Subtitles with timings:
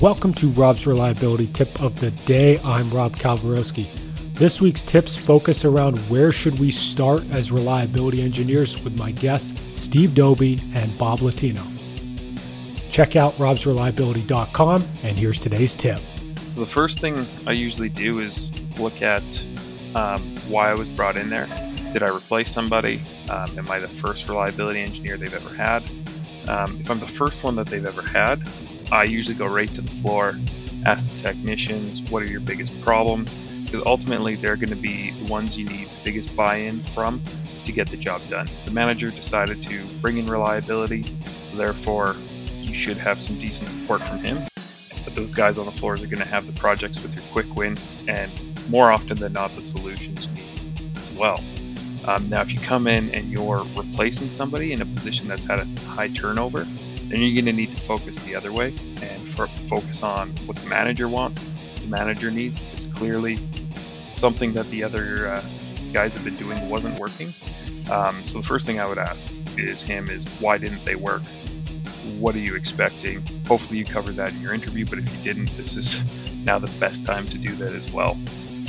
[0.00, 2.58] Welcome to Rob's Reliability Tip of the Day.
[2.60, 3.86] I'm Rob Kalwarowski.
[4.32, 9.52] This week's tips focus around where should we start as reliability engineers with my guests
[9.78, 11.60] Steve Doby and Bob Latino.
[12.90, 15.98] Check out robsreliability.com and here's today's tip.
[16.48, 19.22] So the first thing I usually do is look at
[19.94, 21.46] um, why I was brought in there.
[21.92, 23.02] Did I replace somebody?
[23.28, 25.82] Um, am I the first reliability engineer they've ever had?
[26.48, 28.42] Um, if I'm the first one that they've ever had,
[28.92, 30.38] I usually go right to the floor,
[30.84, 33.34] ask the technicians, what are your biggest problems?
[33.64, 37.22] Because ultimately, they're going to be the ones you need the biggest buy in from
[37.64, 38.48] to get the job done.
[38.66, 42.14] The manager decided to bring in reliability, so therefore,
[42.60, 44.44] you should have some decent support from him.
[45.04, 47.54] But those guys on the floors are going to have the projects with your quick
[47.56, 48.30] win, and
[48.68, 51.42] more often than not, the solutions you need as well.
[52.06, 55.60] Um, now, if you come in and you're replacing somebody in a position that's had
[55.60, 56.66] a high turnover,
[57.10, 58.68] then you're going to need to focus the other way
[59.02, 61.44] and for, focus on what the manager wants,
[61.80, 62.58] the manager needs.
[62.72, 63.38] It's clearly
[64.14, 65.44] something that the other uh,
[65.92, 67.28] guys have been doing wasn't working.
[67.90, 71.22] Um, so the first thing I would ask is him is why didn't they work?
[72.18, 73.22] What are you expecting?
[73.46, 76.02] Hopefully you covered that in your interview, but if you didn't, this is
[76.44, 78.18] now the best time to do that as well.